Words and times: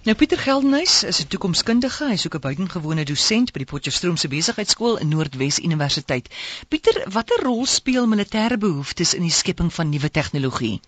Nou 0.00 0.14
Pieter 0.16 0.38
Geldenhuys 0.40 1.02
is 1.04 1.18
'n 1.20 1.28
toekomskundige, 1.28 2.06
hy 2.08 2.16
soek 2.16 2.34
'n 2.34 2.40
buitengewone 2.40 3.02
dosent 3.04 3.50
by 3.52 3.58
die 3.60 3.68
Potchefstroomse 3.72 4.28
Besigheidsskool 4.32 4.96
in 4.96 5.10
Noordwes 5.12 5.58
Universiteit. 5.60 6.30
Pieter, 6.68 7.04
watter 7.12 7.42
rol 7.44 7.66
speel 7.66 8.06
militêre 8.08 8.56
behoeftes 8.56 9.12
in 9.14 9.22
die 9.28 9.36
skepping 9.40 9.68
van 9.72 9.90
nuwe 9.90 10.10
tegnologie? 10.10 10.80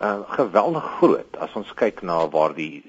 Uh 0.00 0.26
geweldig 0.34 0.84
groot. 0.98 1.36
As 1.38 1.54
ons 1.54 1.70
kyk 1.74 2.02
na 2.02 2.28
waar 2.28 2.54
die 2.54 2.82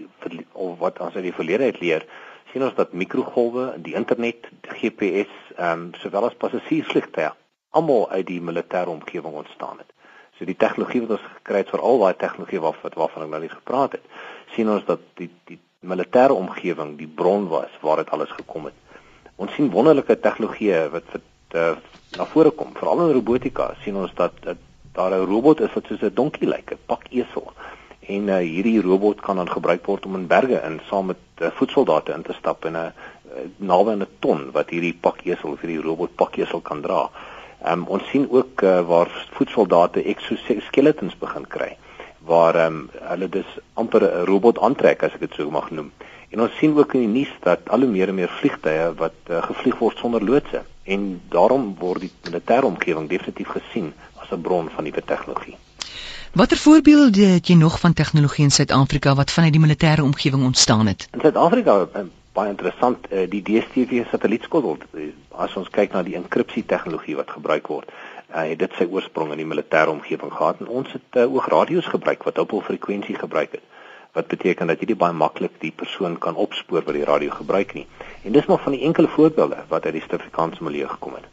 of 0.53 0.79
wat 0.79 0.99
ons 0.99 1.13
uit 1.13 1.23
die 1.23 1.37
verlede 1.37 1.63
uit 1.63 1.79
leer, 1.79 2.05
sien 2.51 2.63
ons 2.63 2.75
dat 2.75 2.93
mikrogolwe, 2.93 3.75
die 3.77 3.93
internet, 3.93 4.49
die 4.61 4.73
GPS, 4.81 5.29
ehm 5.57 5.71
um, 5.71 5.93
sowel 6.01 6.25
as 6.25 6.33
passasiersvliegtuie 6.33 7.29
almal 7.69 8.09
uit 8.09 8.25
die 8.27 8.41
militêre 8.41 8.89
omgewing 8.89 9.33
ontstaan 9.33 9.77
het. 9.77 9.91
So 10.37 10.45
die 10.45 10.57
tegnologie 10.57 11.01
wat 11.03 11.17
ons 11.17 11.25
gekry 11.37 11.63
het 11.63 11.71
vir 11.73 11.83
al 11.83 11.99
daai 11.99 12.13
tegnologie 12.17 12.61
wat 12.63 12.81
wat 12.81 12.95
waarvan 12.99 13.25
ek 13.25 13.33
nou 13.33 13.41
net 13.41 13.57
gepraat 13.57 13.97
het, 13.97 14.05
sien 14.55 14.69
ons 14.69 14.85
dat 14.87 15.03
die 15.19 15.29
die 15.49 15.59
militêre 15.79 16.35
omgewing 16.35 16.97
die 16.99 17.07
bron 17.07 17.47
was 17.47 17.75
waar 17.81 18.01
dit 18.01 18.09
alles 18.15 18.31
gekom 18.35 18.65
het. 18.69 18.75
Ons 19.35 19.53
sien 19.55 19.71
wonderlike 19.71 20.19
tegnologieë 20.19 20.87
wat 20.95 21.13
wat 21.15 21.27
uh, 21.55 21.75
na 22.17 22.25
vore 22.25 22.51
kom, 22.51 22.73
veral 22.75 23.05
in 23.05 23.13
robotika, 23.15 23.73
sien 23.83 23.95
ons 23.95 24.11
dat, 24.15 24.33
dat 24.43 24.57
daar 24.93 25.11
'n 25.11 25.25
robot 25.25 25.61
is 25.61 25.73
wat 25.73 25.85
soos 25.87 26.01
'n 26.01 26.13
donkie 26.13 26.47
lyk, 26.47 26.71
'n 26.71 26.85
pakesel 26.85 27.53
en 28.09 28.27
uh, 28.27 28.37
hierdie 28.37 28.81
robot 28.81 29.21
kan 29.21 29.35
dan 29.35 29.49
gebruik 29.49 29.85
word 29.85 30.05
om 30.05 30.15
in 30.15 30.27
berge 30.27 30.61
in 30.65 30.79
saam 30.89 31.05
met 31.05 31.21
uh, 31.37 31.51
voetsoldate 31.59 32.13
in 32.13 32.21
te 32.21 32.33
stap 32.33 32.65
en 32.65 32.73
'n 32.73 32.75
uh, 32.75 32.91
naby 33.57 33.91
'n 33.91 34.07
ton 34.19 34.51
wat 34.51 34.69
hierdie 34.69 34.97
pakjesel 35.01 35.51
of 35.51 35.61
hierdie 35.61 35.81
robot 35.81 36.15
pakjesel 36.15 36.61
kan 36.61 36.81
dra. 36.81 37.09
Um, 37.65 37.83
ons 37.87 38.03
sien 38.09 38.27
ook 38.31 38.61
uh, 38.61 38.79
waar 38.87 39.09
voetsoldate 39.35 40.03
exoskeletons 40.03 41.17
begin 41.19 41.47
kry 41.47 41.77
waar 42.29 42.55
um, 42.65 42.89
hulle 42.93 43.29
dus 43.29 43.57
amper 43.73 44.03
'n 44.03 44.25
robot 44.25 44.59
aantrek 44.59 45.03
as 45.03 45.13
ek 45.13 45.19
dit 45.19 45.33
so 45.33 45.49
mag 45.51 45.71
noem. 45.71 45.91
En 46.29 46.41
ons 46.41 46.57
sien 46.59 46.77
ook 46.77 46.93
in 46.93 46.99
die 46.99 47.13
nuus 47.19 47.31
dat 47.43 47.69
al 47.69 47.79
hoe 47.79 47.89
meer 47.89 48.07
en 48.07 48.15
meer 48.15 48.29
vliegtye 48.39 48.93
wat 48.97 49.17
uh, 49.29 49.41
gevlieg 49.43 49.77
word 49.79 49.97
sonder 49.97 50.23
loodse 50.23 50.61
en 50.83 51.21
daarom 51.29 51.75
word 51.79 52.05
die 52.05 52.11
militêre 52.29 52.65
omgewing 52.65 53.09
definitief 53.09 53.49
gesien 53.57 53.93
as 54.21 54.29
'n 54.31 54.41
bron 54.41 54.69
van 54.75 54.83
nuwe 54.83 55.01
tegnologie. 55.05 55.57
Watter 56.33 56.57
voorbeelde 56.57 57.25
het 57.25 57.47
jy 57.47 57.55
nog 57.55 57.79
van 57.79 57.93
tegnologie 57.93 58.43
in 58.43 58.51
Suid-Afrika 58.51 59.15
wat 59.15 59.31
vanuit 59.31 59.53
die 59.53 59.61
militêre 59.61 60.03
omgewing 60.03 60.43
ontstaan 60.43 60.87
het? 60.87 61.07
In 61.13 61.19
Suid-Afrika 61.21 61.87
uh, 61.95 62.01
baie 62.39 62.53
interessant 62.53 63.09
uh, 63.11 63.25
die 63.31 63.41
DStv 63.45 64.05
satellietskotel 64.11 64.77
uh, 64.79 65.09
as 65.45 65.55
ons 65.59 65.71
kyk 65.75 65.95
na 65.95 66.03
die 66.07 66.17
enkripsie 66.19 66.65
tegnologie 66.73 67.17
wat 67.19 67.35
gebruik 67.35 67.67
word. 67.73 67.91
Uh, 68.29 68.47
dit 68.63 68.77
sy 68.77 68.87
oorsprong 68.87 69.33
in 69.35 69.43
die 69.43 69.49
militêre 69.49 69.91
omgewing 69.91 70.31
gehad 70.35 70.63
en 70.63 70.71
ons 70.81 70.95
het 70.95 71.19
uh, 71.19 71.27
ook 71.27 71.51
radio's 71.55 71.89
gebruik 71.95 72.23
wat 72.27 72.39
dubbel 72.39 72.65
frekwensie 72.69 73.17
gebruik 73.19 73.59
het 73.59 73.65
wat 74.17 74.27
beteken 74.27 74.67
dat 74.67 74.81
jy 74.81 74.89
nie 74.89 74.97
baie 74.97 75.13
maklik 75.13 75.59
die 75.61 75.71
persoon 75.71 76.15
kan 76.17 76.37
opspoor 76.45 76.81
wat 76.85 76.95
die 76.97 77.05
radio 77.05 77.29
gebruik 77.29 77.75
nie. 77.77 77.85
En 78.25 78.33
dis 78.33 78.47
nog 78.49 78.63
van 78.65 78.73
die 78.73 78.81
enkele 78.87 79.11
voorbeelde 79.15 79.65
wat 79.69 79.85
uit 79.85 79.99
die 79.99 80.01
Suid-Afrikaanse 80.01 80.65
milieu 80.65 80.87
gekom 80.89 81.13
het. 81.19 81.27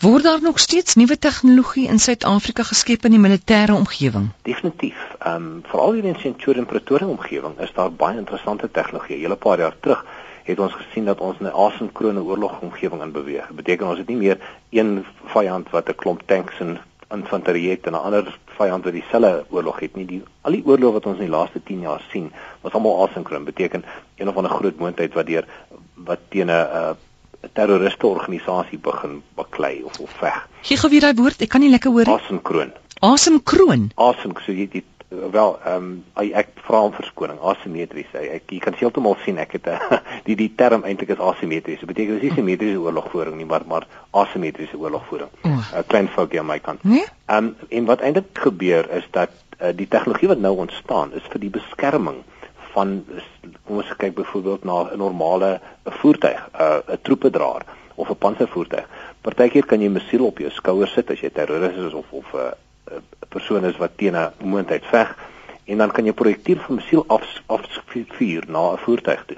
Word 0.00 0.22
daar 0.22 0.42
nog 0.42 0.58
steeds 0.58 0.94
nuwe 0.94 1.18
tegnologie 1.18 1.86
in 1.88 1.98
Suid-Afrika 1.98 2.62
geskep 2.62 3.04
in 3.04 3.14
die 3.16 3.20
militêre 3.20 3.72
omgewing? 3.72 4.30
Definitief. 4.48 4.96
Ehm 5.18 5.34
um, 5.34 5.62
veral 5.68 5.92
hier 5.92 6.04
in 6.04 6.18
Centurion 6.20 6.66
Pretoria 6.66 7.06
omgewing 7.06 7.58
is 7.60 7.72
daar 7.74 7.92
baie 7.92 8.18
interessante 8.18 8.70
tegnologie. 8.70 9.16
'n 9.16 9.20
Hele 9.20 9.36
paar 9.36 9.58
jaar 9.58 9.76
terug 9.80 10.04
het 10.46 10.60
ons 10.62 10.72
gesien 10.72 11.04
dat 11.04 11.20
ons 11.20 11.38
'n 11.40 11.46
asemkrone 11.46 12.22
oorlog 12.22 12.60
omgewing 12.60 13.02
in 13.02 13.12
beweeg. 13.12 13.46
Dit 13.46 13.56
beteken 13.56 13.86
ons 13.86 13.98
het 13.98 14.08
nie 14.08 14.16
meer 14.16 14.38
een 14.70 15.04
vyand 15.24 15.70
wat 15.70 15.88
'n 15.88 15.94
klomp 15.94 16.22
tanks 16.26 16.60
en 16.60 16.78
infanterie 17.10 17.70
het 17.70 17.86
en 17.86 17.92
'n 17.92 18.04
ander 18.08 18.38
vyand 18.58 18.84
wat 18.84 18.92
dieselfde 18.92 19.44
oorlog 19.50 19.80
het 19.80 19.94
nie. 19.96 20.06
Die 20.06 20.22
al 20.40 20.52
die 20.52 20.64
oorloë 20.64 20.92
wat 20.92 21.06
ons 21.06 21.18
in 21.18 21.28
die 21.28 21.36
laaste 21.36 21.62
10 21.62 21.80
jaar 21.80 22.02
sien, 22.10 22.32
was 22.60 22.72
almal 22.72 23.08
asemkron. 23.08 23.44
Beteken 23.44 23.84
een 24.16 24.28
of 24.28 24.36
ander 24.36 24.52
groot 24.52 24.78
moondheid 24.78 25.14
wat 25.14 25.26
deur 25.26 25.44
wat 25.94 26.18
teen 26.28 26.46
'n 26.46 26.50
uh, 26.50 26.90
'n 27.42 27.50
terroriste 27.52 28.06
organisasie 28.06 28.78
begin 28.78 29.22
baklei 29.34 29.82
of 29.82 29.98
of 30.00 30.10
veg. 30.10 30.48
Gee 30.62 30.76
gou 30.76 30.90
weer 30.90 31.00
daai 31.00 31.14
woord, 31.14 31.40
ek 31.40 31.48
kan 31.48 31.60
nie 31.60 31.70
lekker 31.70 31.90
hoor 31.90 32.06
nie. 32.06 32.14
Asemkroon. 32.14 32.72
Asemkroon. 33.00 33.90
Asem, 33.94 34.32
so 34.44 34.52
jy 34.52 34.68
dit 34.72 34.84
wel 35.08 35.58
ehm 35.64 36.02
um, 36.16 36.30
ek 36.34 36.48
vra 36.66 36.80
om 36.82 36.92
verskoning. 36.92 37.38
Asimetries. 37.40 38.10
Ek 38.12 38.50
jy 38.50 38.58
kan 38.62 38.74
heeltemal 38.74 39.16
sien 39.22 39.38
ek 39.38 39.56
het 39.58 39.68
die 40.26 40.36
die 40.36 40.50
term 40.58 40.84
eintlik 40.84 41.14
is 41.14 41.22
asimetries. 41.22 41.78
Dit 41.82 41.88
beteken 41.88 42.18
dis 42.18 42.28
nie 42.28 42.38
simetriese 42.40 42.80
oorlogvoering 42.82 43.36
nie, 43.38 43.46
maar 43.46 43.66
maar 43.66 43.86
asimetriese 44.10 44.78
oorlogvoering. 44.78 45.30
'n 45.42 45.54
uh, 45.54 45.84
Klein 45.86 46.08
foutjie 46.08 46.40
aan 46.40 46.50
my 46.50 46.58
kant. 46.58 46.84
Nee? 46.84 47.04
Ehm 47.26 47.44
um, 47.44 47.56
en 47.68 47.84
wat 47.84 48.00
eintlik 48.00 48.38
gebeur 48.46 48.90
is 48.90 49.06
dat 49.10 49.30
uh, 49.60 49.70
die 49.74 49.88
tegnologie 49.88 50.28
wat 50.28 50.42
nou 50.42 50.56
ontstaan 50.56 51.12
is 51.12 51.30
vir 51.30 51.40
die 51.40 51.54
beskerming 51.54 52.22
van 52.74 53.04
kom 53.64 53.78
ons 53.80 53.96
kyk 53.96 54.14
byvoorbeeld 54.14 54.64
na 54.64 54.82
'n 54.90 54.98
normale 54.98 55.60
voertuig, 56.02 56.42
'n 56.52 56.62
uh, 56.62 56.98
troepedraer 57.02 57.62
of 57.94 58.10
'n 58.10 58.18
panservoertuig. 58.18 58.86
Partykeer 59.20 59.66
kan 59.66 59.80
jy 59.80 59.88
'n 59.88 59.92
missiel 59.92 60.26
op 60.26 60.38
jou 60.38 60.50
skouer 60.50 60.88
sit 60.88 61.10
as 61.10 61.20
jy 61.20 61.30
terroris 61.30 61.76
is 61.76 61.92
of 61.92 62.06
of 62.10 62.26
'n 62.34 62.38
uh, 62.38 62.54
persoon 63.36 63.64
is 63.68 63.80
wat 63.82 63.98
teen 64.00 64.16
'n 64.16 64.32
moontheid 64.52 64.84
veg 64.94 65.16
en 65.64 65.78
dan 65.78 65.90
kan 65.90 66.04
jy 66.04 66.12
projektiel 66.12 66.60
van 66.66 66.74
missiel 66.74 67.04
af 67.06 67.24
afvuur 67.46 68.44
na 68.48 68.72
'n 68.72 68.84
voertuig 68.84 69.24
toe. 69.26 69.36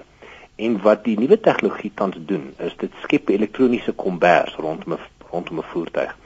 En 0.56 0.80
wat 0.82 1.04
die 1.04 1.18
nuwe 1.18 1.40
tegnologie 1.40 1.92
tans 1.94 2.16
doen, 2.30 2.54
is 2.58 2.74
dit 2.76 2.92
skep 3.02 3.28
elektroniese 3.28 3.92
kombers 3.92 4.54
rondom 4.54 4.92
'n 4.92 4.98
rondom 5.30 5.58
'n 5.58 5.70
voertuig. 5.72 6.16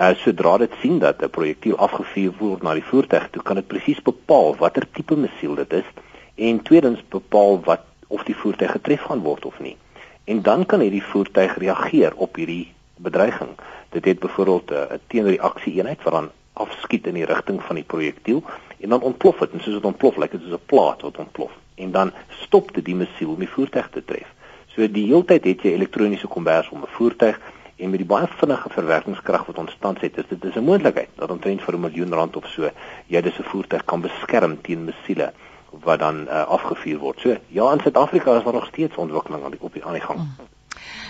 Uh 0.00 0.14
sodra 0.14 0.56
dit 0.58 0.72
sien 0.80 0.98
dat 0.98 1.22
'n 1.22 1.30
projektiel 1.30 1.76
afgevuur 1.76 2.32
word 2.38 2.62
na 2.62 2.72
die 2.74 2.90
voertuig 2.92 3.30
toe, 3.30 3.42
kan 3.42 3.56
dit 3.56 3.66
presies 3.66 4.02
bepaal 4.02 4.56
watter 4.56 4.86
tipe 4.92 5.16
missiel 5.16 5.54
dit 5.54 5.72
is 5.72 5.88
en 6.34 6.62
tweedens 6.62 7.00
bepaal 7.08 7.60
wat 7.60 7.80
of 8.06 8.22
die 8.24 8.36
voertuig 8.36 8.70
getref 8.70 9.02
gaan 9.02 9.22
word 9.22 9.44
of 9.44 9.60
nie. 9.60 9.76
En 10.24 10.42
dan 10.42 10.66
kan 10.66 10.80
hierdie 10.80 11.04
voertuig 11.12 11.58
reageer 11.58 12.12
op 12.14 12.36
hierdie 12.36 12.72
bedreiging. 12.96 13.50
Dit 13.88 14.04
het 14.04 14.18
byvoorbeeld 14.18 14.70
eh, 14.70 14.78
'n 14.78 14.92
uh, 14.92 14.98
teenreaksie 15.06 15.74
eenheid 15.74 16.02
wat 16.02 16.12
dan 16.12 16.30
afskiet 16.64 17.06
in 17.10 17.18
die 17.18 17.28
rigting 17.28 17.62
van 17.68 17.80
die 17.80 17.86
projektiel 17.94 18.42
en 18.80 18.88
dan 18.94 19.06
ontplof 19.12 19.38
dit 19.44 19.56
en 19.56 19.64
soos 19.64 19.78
dit 19.78 19.88
ontplof 19.92 20.16
lyk 20.16 20.36
dit 20.36 20.44
soos 20.44 20.58
'n 20.58 20.68
plaat 20.72 21.02
wat 21.06 21.18
ontplof 21.18 21.56
en 21.74 21.92
dan 21.92 22.12
stop 22.42 22.74
dit 22.74 22.84
die 22.84 22.94
missiel 22.94 23.32
om 23.34 23.38
die 23.38 23.54
voertuig 23.56 23.88
te 23.90 24.04
tref. 24.04 24.28
So 24.74 24.86
die 24.86 25.06
hele 25.06 25.24
tyd 25.24 25.44
het 25.44 25.62
jy 25.62 25.72
elektroniese 25.74 26.26
kombers 26.26 26.68
om 26.68 26.82
'n 26.82 26.94
voertuig 26.96 27.40
en 27.76 27.90
met 27.90 27.98
die 27.98 28.08
baie 28.08 28.28
vinnige 28.40 28.68
verwerkingskrag 28.68 29.46
wat 29.46 29.58
ontstaan 29.58 29.96
het, 30.00 30.18
is 30.18 30.28
dit 30.28 30.44
is 30.44 30.54
'n 30.54 30.64
moontlikheid 30.64 31.08
dat 31.16 31.30
omtrent 31.30 31.62
vir 31.62 31.74
'n 31.74 31.80
miljoen 31.80 32.12
rand 32.12 32.36
of 32.36 32.46
so 32.46 32.70
jy 33.06 33.20
dis 33.20 33.38
'n 33.38 33.50
voertuig 33.52 33.84
kan 33.84 34.00
beskerm 34.00 34.60
teen 34.60 34.84
missiele 34.84 35.32
wat 35.70 35.98
dan 35.98 36.26
uh, 36.26 36.46
afgevuur 36.46 36.98
word. 36.98 37.20
So 37.20 37.36
ja, 37.46 37.72
in 37.72 37.80
Suid-Afrika 37.80 38.36
is 38.36 38.44
daar 38.44 38.52
nog 38.52 38.66
steeds 38.66 38.96
ontwikkeling 38.96 39.44
aan 39.44 39.50
die 39.50 39.60
op 39.60 39.72
die 39.72 39.84
aan 39.84 39.92
die 39.92 40.02
gang. 40.02 40.18
Hmm. 40.18 40.48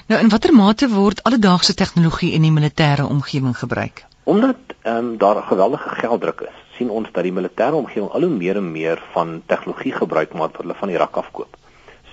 Nou 0.07 0.21
in 0.21 0.29
watter 0.29 0.53
mate 0.53 0.89
word 0.89 1.23
alledaagse 1.23 1.75
tegnologie 1.75 2.33
in 2.33 2.43
die 2.43 2.53
militêre 2.53 3.07
omgewing 3.09 3.59
gebruik? 3.59 4.05
Omdat 4.31 4.57
ehm 4.83 4.97
um, 4.97 5.19
daar 5.19 5.37
'n 5.37 5.51
geweldige 5.53 5.89
gelddruk 5.89 6.41
is, 6.41 6.59
sien 6.77 6.91
ons 6.91 7.09
dat 7.13 7.23
die 7.23 7.33
militêre 7.33 7.75
omgewing 7.75 8.11
al 8.11 8.21
hoe 8.21 8.37
meer 8.43 8.57
en 8.57 8.73
meer 8.73 9.03
van 9.13 9.43
tegnologie 9.47 9.93
gebruik 9.93 10.33
maak 10.33 10.53
wat 10.53 10.63
hulle 10.63 10.75
van 10.75 10.89
Irak 10.89 11.17
afkoop. 11.17 11.57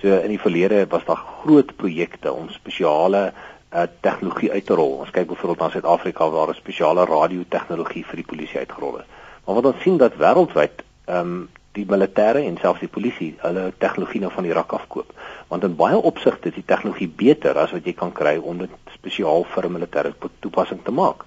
So 0.00 0.08
in 0.08 0.28
die 0.28 0.40
verlede 0.40 0.86
was 0.88 1.04
daar 1.04 1.22
groot 1.42 1.76
projekte 1.76 2.32
om 2.32 2.48
spesiale 2.48 3.32
uh, 3.74 3.82
tegnologie 4.00 4.52
uit 4.52 4.66
te 4.66 4.74
rol. 4.74 4.92
Ons 4.98 5.10
kyk 5.10 5.26
byvoorbeeld 5.26 5.58
na 5.58 5.68
Suid-Afrika 5.68 6.30
waar 6.30 6.48
'n 6.48 6.54
spesiale 6.54 7.04
radiotegnologie 7.04 8.04
vir 8.06 8.16
die 8.16 8.30
polisie 8.30 8.58
uitgerol 8.58 8.98
is. 8.98 9.06
Maar 9.44 9.54
wat 9.54 9.64
ons 9.64 9.82
sien 9.82 9.96
dat 9.96 10.16
wêreldwyd 10.16 10.82
ehm 11.04 11.18
um, 11.18 11.48
die 11.72 11.86
militêre 11.86 12.42
en 12.42 12.58
selfs 12.60 12.80
die 12.80 12.94
polisie 12.96 13.34
hulle 13.38 13.72
tegnologie 13.78 14.20
nou 14.20 14.32
van 14.32 14.44
Irak 14.44 14.72
afkoop. 14.72 15.12
Want 15.48 15.64
in 15.64 15.76
baie 15.76 15.96
opsigte 16.10 16.48
is 16.48 16.54
die 16.54 16.66
tegnologie 16.66 17.08
beter 17.08 17.58
as 17.58 17.70
wat 17.70 17.86
jy 17.86 17.92
kan 17.92 18.12
kry 18.12 18.36
om 18.36 18.58
dit 18.58 18.70
spesiaal 18.94 19.44
vir 19.54 19.66
'n 19.66 19.72
militêre 19.72 20.12
toepassing 20.40 20.82
te 20.84 20.90
maak. 20.90 21.24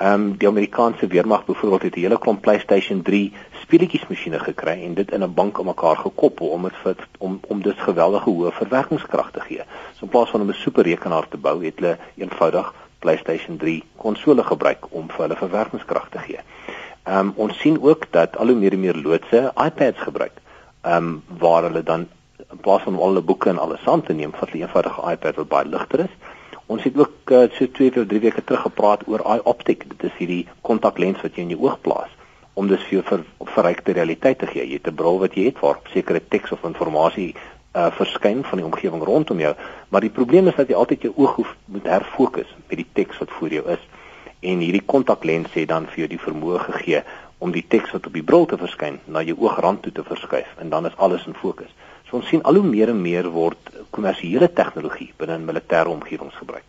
Ehm 0.00 0.12
um, 0.12 0.36
die 0.36 0.48
Amerikaanse 0.48 1.06
weermag 1.06 1.44
byvoorbeeld 1.44 1.82
het 1.82 1.96
'n 1.96 2.00
hele 2.00 2.18
klomp 2.18 2.40
PlayStation 2.40 3.02
3 3.02 3.32
speletjies 3.62 4.06
masjiene 4.08 4.38
gekry 4.38 4.84
en 4.84 4.94
dit 4.94 5.10
in 5.10 5.22
'n 5.22 5.34
bank 5.34 5.58
aan 5.58 5.64
mekaar 5.64 5.96
gekoppel 5.96 6.46
om 6.46 6.62
dit 6.62 6.76
vir 6.82 6.96
om 7.18 7.40
om 7.48 7.62
dus 7.62 7.74
geweldige 7.76 8.30
hoë 8.30 8.52
verwerkingskrag 8.52 9.30
te 9.30 9.40
gee. 9.40 9.62
So 9.92 10.04
in 10.04 10.08
plaas 10.08 10.30
van 10.30 10.40
om 10.40 10.48
'n 10.48 10.52
superrekenaar 10.52 11.28
te 11.28 11.36
bou, 11.36 11.64
het 11.64 11.74
hulle 11.78 11.98
eenvoudig 12.14 12.74
PlayStation 12.98 13.56
3 13.56 13.84
konsole 13.96 14.44
gebruik 14.44 14.86
om 14.90 15.08
vir 15.08 15.20
hulle 15.20 15.36
verwerkingskrag 15.36 16.08
te 16.08 16.18
gee. 16.18 16.38
Ehm 17.02 17.18
um, 17.18 17.32
ons 17.36 17.58
sien 17.58 17.82
ook 17.82 18.06
dat 18.10 18.36
al 18.36 18.46
hoe 18.46 18.56
meer 18.56 18.72
en 18.72 18.80
meer 18.80 18.96
loodse 18.96 19.52
iPads 19.66 20.00
gebruik. 20.00 20.32
Ehm 20.80 20.96
um, 20.96 21.22
waar 21.38 21.62
hulle 21.62 21.82
dan 21.82 22.08
in 22.50 22.58
plaas 22.60 22.82
van 22.82 22.94
al 22.94 23.06
hulle 23.06 23.20
boeke 23.20 23.48
en 23.48 23.58
alles 23.58 23.82
saam 23.82 24.02
te 24.02 24.12
neem, 24.12 24.32
vat 24.32 24.50
hulle 24.50 24.64
eenvoudige 24.64 25.10
iPad 25.12 25.34
wat 25.34 25.48
baie 25.48 25.68
ligter 25.68 26.00
is. 26.00 26.14
Ons 26.70 26.84
het 26.86 26.98
ook 26.98 27.32
uh, 27.34 27.46
so 27.56 27.66
2 27.66 27.90
of 27.98 28.06
3 28.06 28.20
weke 28.22 28.44
terug 28.46 28.62
gepraat 28.62 29.06
oor 29.10 29.24
eye 29.26 29.42
optic. 29.42 29.88
Dit 29.90 30.04
is 30.10 30.18
hierdie 30.18 30.42
kontaklens 30.66 31.22
wat 31.24 31.34
jy 31.34 31.46
in 31.48 31.54
jou 31.56 31.64
oog 31.66 31.80
plaas 31.82 32.12
om 32.58 32.68
dus 32.70 32.82
vir 32.86 32.98
jou 32.98 33.02
ver, 33.06 33.22
verrykte 33.54 33.94
realiteit 33.96 34.38
te 34.38 34.46
gee. 34.50 34.66
Jy 34.66 34.78
het 34.78 34.90
'n 34.90 34.94
bril 34.94 35.18
wat 35.18 35.34
jy 35.34 35.44
het 35.48 35.58
waar 35.64 35.80
sekere 35.92 36.20
teks 36.20 36.52
of 36.52 36.62
inligting 36.64 37.34
uh 37.74 37.90
verskyn 37.94 38.42
van 38.44 38.58
die 38.58 38.66
omgewing 38.66 39.02
rondom 39.06 39.38
jou, 39.38 39.54
maar 39.88 40.00
die 40.00 40.10
probleem 40.10 40.48
is 40.50 40.56
dat 40.58 40.68
jy 40.68 40.74
altyd 40.74 41.02
jou 41.06 41.12
oog 41.16 41.36
hoef 41.38 41.56
moet 41.64 41.86
herfokus 41.86 42.50
met 42.66 42.80
die 42.82 42.86
teks 42.92 43.18
wat 43.18 43.30
voor 43.30 43.48
jou 43.48 43.62
is 43.70 43.84
en 44.40 44.58
hierdie 44.58 44.82
kontaklens 44.86 45.52
het 45.54 45.68
dan 45.68 45.86
vir 45.86 45.98
jou 46.02 46.08
die 46.08 46.18
vermoë 46.18 46.58
gegee 46.64 47.02
om 47.38 47.52
die 47.54 47.64
teks 47.68 47.92
wat 47.94 48.06
op 48.06 48.12
die 48.12 48.26
bril 48.26 48.46
te 48.46 48.58
verskyn 48.58 48.98
na 49.06 49.22
jou 49.22 49.36
oogrand 49.38 49.82
toe 49.82 49.92
te 49.92 50.02
verskuif 50.04 50.50
en 50.58 50.68
dan 50.68 50.86
is 50.86 50.96
alles 50.96 51.26
in 51.26 51.34
fokus. 51.34 51.70
So 52.10 52.18
ons 52.18 52.28
sien 52.28 52.42
al 52.42 52.58
hoe 52.58 52.66
meer 52.66 52.90
en 52.90 53.02
meer 53.02 53.28
word 53.30 53.70
kommersiële 53.94 54.48
tegnologie 54.52 55.12
binne 55.18 55.36
in 55.38 55.46
militêre 55.46 55.88
omgewings 55.92 56.34
gebruik. 56.42 56.66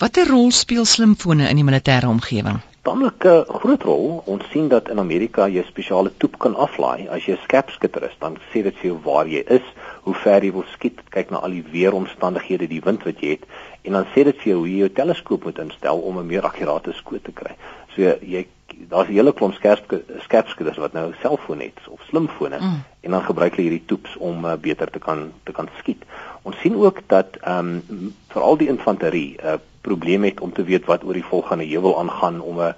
Watter 0.00 0.26
rol 0.26 0.50
speel 0.50 0.84
slimfone 0.84 1.46
in 1.46 1.60
die 1.60 1.66
militêre 1.66 2.08
omgewing? 2.10 2.58
Tamelike 2.82 3.34
groot 3.60 3.82
rol. 3.86 4.22
Ons 4.32 4.46
sien 4.50 4.66
dat 4.72 4.88
in 4.90 4.98
Amerika 4.98 5.46
jy 5.46 5.62
'n 5.62 5.70
spesiale 5.70 6.10
toep 6.18 6.38
kan 6.38 6.56
aflaai 6.56 7.08
as 7.08 7.26
jy 7.26 7.34
'n 7.34 7.44
skerpskutter 7.44 8.02
is, 8.08 8.16
dan 8.18 8.38
sê 8.50 8.62
dit 8.62 8.74
vir 8.82 8.90
jou 8.90 8.98
waar 9.04 9.26
jy 9.28 9.44
is, 9.46 9.66
hoe 10.02 10.14
ver 10.14 10.42
jy 10.42 10.52
wil 10.52 10.64
skiet, 10.74 10.98
kyk 11.10 11.30
na 11.30 11.38
al 11.38 11.50
die 11.50 11.64
weeromstandighede, 11.72 12.66
die 12.66 12.80
wind 12.80 13.04
wat 13.04 13.20
jy 13.20 13.30
het 13.36 13.44
en 13.84 13.92
dan 13.92 14.06
sê 14.14 14.24
dit 14.24 14.36
vir 14.42 14.52
jou 14.52 14.58
hoe 14.58 14.70
jy 14.70 14.78
jou 14.78 14.88
teleskoop 14.88 15.44
moet 15.44 15.58
instel 15.58 15.98
om 15.98 16.18
'n 16.18 16.26
meer 16.26 16.42
akkurate 16.42 16.92
skoot 16.92 17.24
te 17.24 17.32
kry. 17.32 17.54
So 17.94 18.02
jy 18.02 18.46
daar's 18.88 19.08
'n 19.08 19.12
hele 19.12 19.32
klomp 19.32 19.54
skerp 19.54 20.02
skerpskutters 20.18 20.76
wat 20.76 20.92
nou 20.92 21.08
'n 21.08 21.16
selfoon 21.20 21.60
het 21.60 21.78
of 21.88 22.00
slimfone 22.02 22.58
mm. 22.60 22.82
en 23.00 23.10
dan 23.10 23.22
gebruik 23.22 23.54
hulle 23.54 23.68
hierdie 23.68 23.86
toeps 23.86 24.16
om 24.16 24.44
uh, 24.44 24.52
beter 24.54 24.90
te 24.90 24.98
kan 24.98 25.32
te 25.42 25.52
kan 25.52 25.68
skiet. 25.78 26.02
Ons 26.42 26.60
sien 26.60 26.76
ook 26.76 27.00
dat 27.06 27.36
ehm 27.40 27.82
um, 27.88 28.14
veral 28.28 28.56
die 28.56 28.68
infanterie 28.68 29.36
'n 29.42 29.46
uh, 29.46 29.54
probleem 29.80 30.24
het 30.24 30.40
om 30.40 30.52
te 30.52 30.64
weet 30.64 30.84
wat 30.84 31.04
oor 31.04 31.12
die 31.12 31.30
volgende 31.32 31.64
heuwel 31.64 31.98
aangaan 31.98 32.40
om 32.40 32.60
'n 32.60 32.74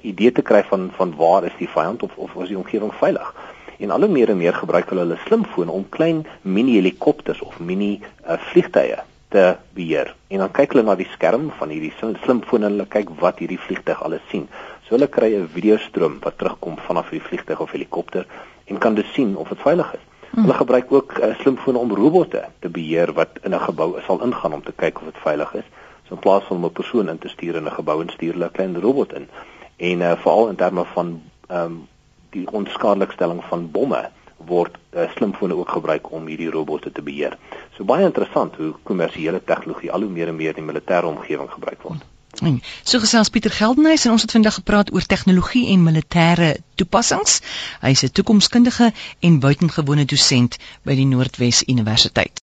idee 0.00 0.32
te 0.32 0.42
kry 0.42 0.64
van 0.64 0.90
van 0.96 1.14
waar 1.16 1.44
is 1.44 1.56
die 1.58 1.68
vyand 1.68 2.02
of 2.02 2.16
of 2.16 2.34
is 2.34 2.48
die 2.48 2.56
omgewing 2.56 2.94
veilig. 2.94 3.34
En 3.78 3.90
al 3.90 4.00
hoe 4.00 4.08
meer 4.08 4.28
en 4.28 4.36
meer 4.36 4.54
gebruik 4.54 4.88
hulle 4.88 5.00
hulle 5.00 5.18
slimfone 5.24 5.70
om 5.70 5.88
klein 5.88 6.26
mini 6.42 6.74
helikopters 6.74 7.40
of 7.40 7.58
mini 7.58 8.00
uh, 8.26 8.38
vliegtye 8.38 8.98
te 9.28 9.56
beheer. 9.74 10.14
En 10.28 10.44
dan 10.44 10.50
kyk 10.50 10.74
hulle 10.74 10.84
na 10.86 10.94
die 10.98 11.08
skerm 11.12 11.48
van 11.58 11.72
hierdie 11.72 11.92
slimfoon 11.96 12.62
en 12.62 12.74
hulle 12.74 12.86
kyk 12.92 13.10
wat 13.22 13.40
hierdie 13.42 13.60
vliegtyg 13.60 14.02
alles 14.04 14.24
sien. 14.30 14.46
So 14.86 14.94
hulle 14.94 15.08
kry 15.08 15.34
'n 15.34 15.48
videostroom 15.48 16.18
wat 16.20 16.38
terugkom 16.38 16.78
vanaf 16.78 17.10
die 17.10 17.20
vliegtyg 17.20 17.60
of 17.60 17.70
helikopter 17.70 18.26
en 18.64 18.78
kan 18.78 18.94
dus 18.94 19.12
sien 19.12 19.36
of 19.36 19.48
dit 19.48 19.58
veilig 19.58 19.94
is. 19.94 20.00
Hmm. 20.30 20.42
Hulle 20.42 20.54
gebruik 20.54 20.92
ook 20.92 21.18
uh, 21.18 21.34
slimfone 21.38 21.78
om 21.78 21.94
robotte 21.94 22.44
te 22.58 22.68
beheer 22.68 23.12
wat 23.12 23.38
in 23.42 23.54
'n 23.54 23.60
gebou 23.60 24.00
sal 24.06 24.22
ingaan 24.22 24.52
om 24.52 24.62
te 24.62 24.72
kyk 24.72 24.98
of 24.98 25.04
dit 25.04 25.22
veilig 25.22 25.54
is. 25.54 25.68
So 26.06 26.14
in 26.14 26.20
plaas 26.20 26.44
van 26.44 26.56
om 26.56 26.64
'n 26.64 26.72
persoon 26.72 27.08
in 27.08 27.18
te 27.18 27.28
stuur 27.28 27.54
in 27.54 27.64
'n 27.64 27.78
gebou 27.78 28.00
en 28.00 28.08
stuur 28.08 28.32
hulle 28.32 28.46
'n 28.46 28.52
klein 28.52 28.80
robot 28.80 29.12
in. 29.12 29.28
En 29.76 30.00
uh, 30.00 30.16
veral 30.16 30.48
in 30.48 30.56
terme 30.56 30.84
van 30.84 31.22
ehm 31.46 31.64
um, 31.64 31.88
die 32.30 32.50
onskadelikstelling 32.50 33.44
van 33.44 33.70
bomme 33.70 34.10
word 34.36 34.78
uh, 34.90 35.10
slimfone 35.14 35.56
ook 35.56 35.68
gebruik 35.68 36.10
om 36.12 36.26
hierdie 36.26 36.50
robotte 36.50 36.92
te 36.92 37.02
beheer. 37.02 37.36
So 37.76 37.84
baie 37.84 38.04
interessant 38.04 38.56
hoe 38.56 38.72
kommersiële 38.82 39.44
tegnologie 39.44 39.92
al 39.92 40.00
hoe 40.00 40.10
meer 40.10 40.28
en 40.28 40.36
meer 40.36 40.56
in 40.56 40.66
militêre 40.66 41.06
omgewing 41.06 41.50
gebruik 41.50 41.82
word. 41.82 42.11
En 42.42 42.62
so 42.82 42.98
gesels 42.98 43.28
Pieter 43.30 43.50
Geldenhuys 43.54 44.04
en 44.04 44.14
ons 44.16 44.22
het 44.26 44.34
vandag 44.34 44.54
gepraat 44.58 44.92
oor 44.92 45.04
tegnologie 45.06 45.66
en 45.74 45.84
militêre 45.86 46.48
toepassings. 46.74 47.40
Hy 47.84 47.90
is 47.94 48.02
'n 48.04 48.14
toekomskundige 48.18 48.92
en 49.20 49.38
buitengewone 49.44 50.04
dosent 50.04 50.56
by 50.82 50.94
die 50.98 51.06
Noordwes 51.06 51.62
Universiteit. 51.74 52.40